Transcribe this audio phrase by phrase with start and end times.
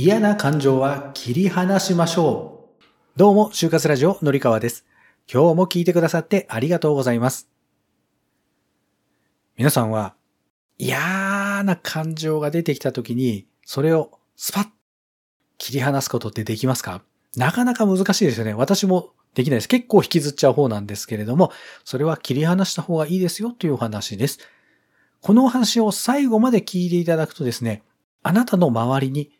[0.00, 3.18] 嫌な感情は切り離しましょう。
[3.18, 4.86] どうも、就活ラジオのりかわです。
[5.28, 7.48] 今日も聞いてくださってありがとうございます。
[9.56, 10.14] 皆さんは
[10.78, 14.66] 嫌な感情が出てきた時に、それをスパッ
[15.58, 17.02] 切り離すことってできますか？
[17.34, 18.54] なかなか難しいですよね。
[18.54, 19.68] 私もできないです。
[19.68, 21.50] 結構引きずっちゃう方なんですけれども、
[21.84, 24.38] それは切り離した方がいいですよというお話です。
[25.22, 27.82] このお話を最後まで聞いていただくとですね、
[28.22, 29.32] あなたの周りに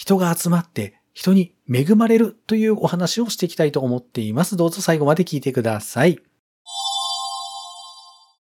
[0.00, 4.56] 人が集まって人に恵まれるというお話をしていきたいと思っています。
[4.56, 6.18] どうぞ最後まで聞いてください。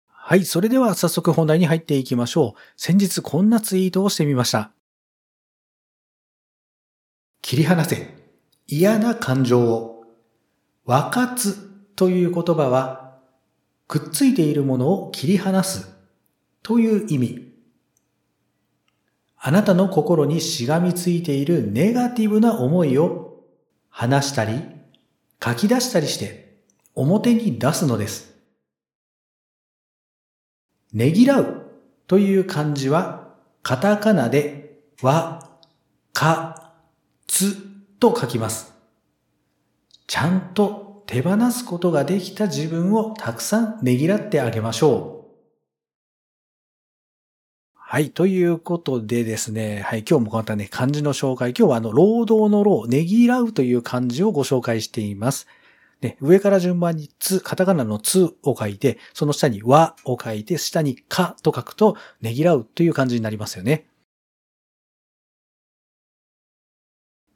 [0.09, 0.44] はい。
[0.44, 2.59] それでは早速本題に入っていきましょう。
[2.76, 4.73] 先日こんなツイートをしてみました。
[7.41, 8.13] 切り離せ。
[8.68, 10.04] 嫌な感情を。
[10.84, 11.55] 和活
[11.95, 13.20] という言葉は、
[13.88, 15.95] くっついているものを切り離す
[16.62, 17.56] という意味。
[19.47, 23.45] あなたの心にしがみついているネガティブな思いを
[23.89, 24.61] 話したり
[25.41, 26.57] 書き出したりして
[26.95, 28.35] 表に出すのです。
[30.91, 31.71] ねぎらう
[32.07, 35.49] という漢字はカタカナでわ、
[36.11, 36.73] か、
[37.26, 37.55] つ
[38.01, 38.73] と書きます。
[40.07, 45.16] ちゃんと手放すことができた自分をたくさんねぎらってあげましょう。
[47.90, 48.12] はい。
[48.12, 49.80] ということでですね。
[49.80, 49.99] はい。
[49.99, 51.52] 今日もまたね、漢字の紹介。
[51.52, 55.48] 今日はあの、労働の労、ねぎらうという漢字をご紹介しています。
[56.02, 63.88] ね、上から順番につ、カタカナのつを書いて、その下にわを書いて、下にかと書くと、ねぎらうという漢字になりますよね。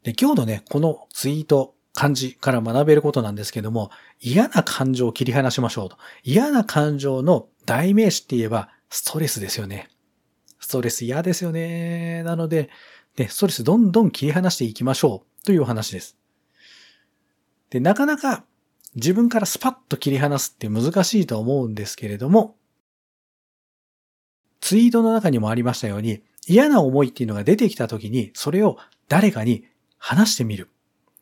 [0.04, 5.98] で、今日のね、このツイート、漢字から学べることなんですけども、嫌な感情を切り離しましょうと。
[6.24, 9.88] 嫌な感情の代名詞って言えば、ストレスですよね。
[10.72, 12.24] ストレス嫌ですよね。
[12.24, 12.70] なので、
[13.18, 16.18] ね、ストレスどんどん切り離していきましょうというお話です。
[17.70, 18.46] で、なかなか
[18.96, 22.56] 自分からスパッと切り離すって難しいと思うんですけれども、
[24.62, 28.78] ツイートの中にもありましたように、嫌な思いっていうのが出てきた時に、それを
[29.10, 29.66] 誰かに
[29.98, 30.70] 話してみる。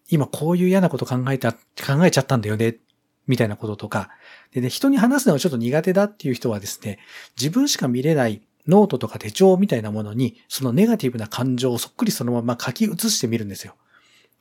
[0.10, 2.78] 今こういう嫌なこと考えた、考えちゃったんだよね。
[3.26, 4.10] みたいなこととか。
[4.52, 7.00] でね、人に話すのがちょっと苦手だっていう人はですね、
[7.40, 13.76] 自分しか見れないノートとか手帳みたいなものに、そのネガティブな感情をそっくりそのまま書き写してみるんですよ。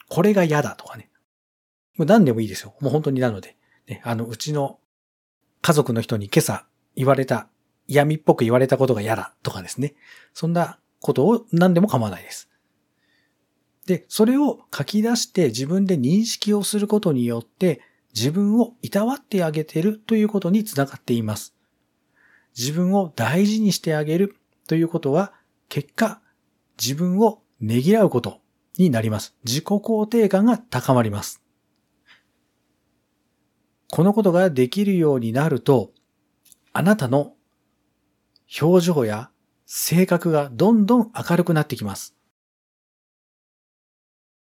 [0.08, 1.10] これが嫌だとかね。
[1.96, 2.74] もう何でもいいですよ。
[2.80, 3.56] もう本当になので。
[3.86, 4.78] ね、あの、うちの
[5.62, 7.48] 家族の人に今朝言われた、
[7.86, 9.94] 闇っぽく言われたことが嫌だとかですね。
[10.34, 12.50] そんなことを何でも構わないです。
[13.86, 17.80] で、それを書き出して自分で認識をすることによって
[18.14, 21.54] 自分をいたわってあげてるということにつながっています。
[22.56, 24.36] 自分を大事にしてあげる
[24.66, 25.32] ということは、
[25.68, 26.20] 結果、
[26.80, 28.40] 自分をねぎらうこと
[28.76, 29.36] になります。
[29.44, 31.42] 自己肯定感が高まります。
[33.90, 35.92] このことができるようになると、
[36.72, 37.34] あなたの
[38.60, 39.30] 表情や
[39.66, 42.14] 性格がどんどん明るくなってきます。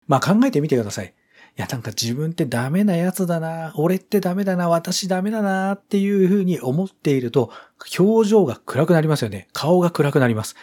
[0.07, 1.13] まあ考えてみてください。
[1.57, 7.51] いや、なんか自分ってダメなやつだな、俺ってダメだな、私ダメだなっていうふうに思っていると、
[7.97, 9.47] 表情が暗くなりますよね。
[9.53, 10.55] 顔が暗くなります。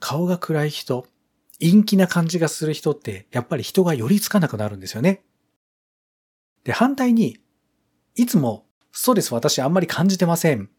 [0.00, 1.06] 顔が暗い人、
[1.60, 5.22] 陰気な感じがする人って、やっぱり人が寄りつかなくなるんですよね。
[6.64, 7.38] で、反対に、
[8.16, 10.70] いつもストレス私あんまり感じてません。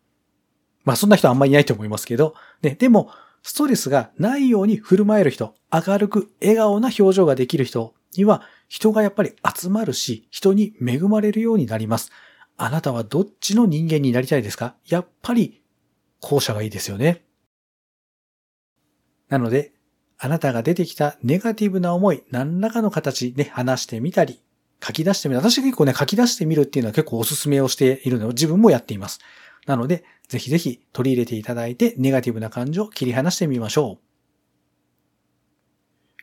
[0.84, 3.09] まあそんな人あんまりいないと思いますけど、ね、でも、
[3.44, 12.12] ストレスがないように振る舞える人、明るく笑顔な表情ができる人には人がやっぱり集まるし、人に恵まれるようになります。
[12.58, 14.76] あなたはどっちの人間になりたいですか？
[14.88, 15.62] やっぱり
[16.22, 17.26] 後者がいいですよね。
[19.30, 19.74] なので、
[20.18, 24.42] あなたが出てきたネガティブな思い、何らかの形で話してみたり、
[24.82, 25.40] 書き出してみる。
[25.40, 29.20] 私結構ね、書き出してみるっていうのは結構お勧めをしているのを自分もやっています。
[29.66, 34.04] なので、ぜひぜひ取り入れていただいて、ネガティブな感情を切り離してみましょう。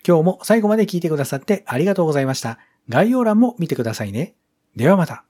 [0.06, 2.58] 今日も最後まで聞いてくださってありがとうございました。
[2.88, 4.34] 概要欄も見てくださいね。
[4.76, 5.24] ではまた。